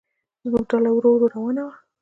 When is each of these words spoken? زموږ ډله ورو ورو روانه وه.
زموږ 0.43 0.63
ډله 0.71 0.89
ورو 0.93 1.09
ورو 1.13 1.27
روانه 1.35 1.61
وه. 1.67 1.73